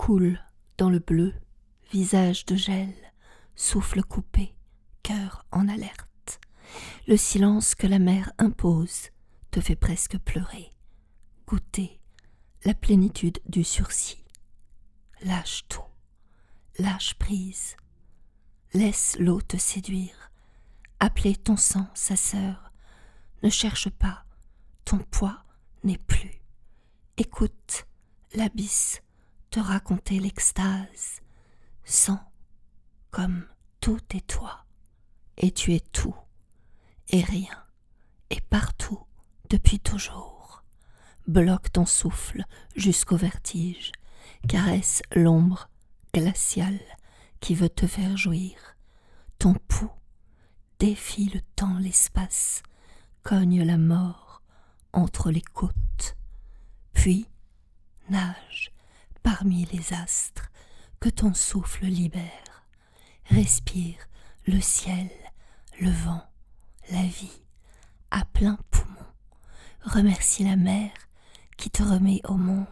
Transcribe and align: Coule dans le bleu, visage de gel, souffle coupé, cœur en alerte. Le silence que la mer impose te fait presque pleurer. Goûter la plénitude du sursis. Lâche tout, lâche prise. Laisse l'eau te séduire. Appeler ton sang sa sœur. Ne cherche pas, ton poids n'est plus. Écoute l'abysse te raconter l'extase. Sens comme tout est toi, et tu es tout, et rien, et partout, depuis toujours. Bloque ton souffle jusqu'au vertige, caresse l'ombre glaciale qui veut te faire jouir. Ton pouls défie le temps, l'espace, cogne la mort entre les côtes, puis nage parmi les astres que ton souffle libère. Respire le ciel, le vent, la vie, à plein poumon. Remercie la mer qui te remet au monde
Coule 0.00 0.40
dans 0.78 0.88
le 0.88 0.98
bleu, 0.98 1.34
visage 1.92 2.46
de 2.46 2.56
gel, 2.56 2.94
souffle 3.54 4.02
coupé, 4.02 4.54
cœur 5.02 5.44
en 5.52 5.68
alerte. 5.68 6.40
Le 7.06 7.18
silence 7.18 7.74
que 7.74 7.86
la 7.86 7.98
mer 7.98 8.32
impose 8.38 9.10
te 9.50 9.60
fait 9.60 9.76
presque 9.76 10.16
pleurer. 10.16 10.70
Goûter 11.46 12.00
la 12.64 12.72
plénitude 12.72 13.40
du 13.46 13.62
sursis. 13.62 14.24
Lâche 15.20 15.68
tout, 15.68 15.84
lâche 16.78 17.12
prise. 17.18 17.76
Laisse 18.72 19.18
l'eau 19.18 19.42
te 19.42 19.58
séduire. 19.58 20.32
Appeler 20.98 21.36
ton 21.36 21.58
sang 21.58 21.90
sa 21.92 22.16
sœur. 22.16 22.72
Ne 23.42 23.50
cherche 23.50 23.90
pas, 23.90 24.24
ton 24.86 24.96
poids 25.10 25.44
n'est 25.84 25.98
plus. 25.98 26.40
Écoute 27.18 27.86
l'abysse 28.32 29.02
te 29.50 29.60
raconter 29.60 30.20
l'extase. 30.20 31.20
Sens 31.84 32.20
comme 33.10 33.46
tout 33.80 34.00
est 34.14 34.26
toi, 34.26 34.64
et 35.36 35.50
tu 35.50 35.74
es 35.74 35.80
tout, 35.80 36.14
et 37.08 37.22
rien, 37.22 37.64
et 38.30 38.40
partout, 38.40 39.00
depuis 39.48 39.80
toujours. 39.80 40.62
Bloque 41.26 41.72
ton 41.72 41.86
souffle 41.86 42.44
jusqu'au 42.76 43.16
vertige, 43.16 43.90
caresse 44.48 45.02
l'ombre 45.14 45.68
glaciale 46.14 46.80
qui 47.40 47.54
veut 47.54 47.68
te 47.68 47.86
faire 47.86 48.16
jouir. 48.16 48.76
Ton 49.38 49.54
pouls 49.54 49.90
défie 50.78 51.28
le 51.34 51.40
temps, 51.56 51.78
l'espace, 51.78 52.62
cogne 53.22 53.64
la 53.64 53.78
mort 53.78 54.42
entre 54.92 55.30
les 55.30 55.42
côtes, 55.42 56.16
puis 56.92 57.26
nage 58.08 58.72
parmi 59.22 59.66
les 59.66 59.92
astres 59.92 60.50
que 61.00 61.08
ton 61.08 61.34
souffle 61.34 61.86
libère. 61.86 62.64
Respire 63.26 63.96
le 64.46 64.60
ciel, 64.60 65.10
le 65.80 65.90
vent, 65.90 66.22
la 66.90 67.02
vie, 67.02 67.42
à 68.10 68.24
plein 68.24 68.58
poumon. 68.70 69.06
Remercie 69.82 70.44
la 70.44 70.56
mer 70.56 70.90
qui 71.56 71.70
te 71.70 71.82
remet 71.82 72.20
au 72.24 72.34
monde 72.34 72.66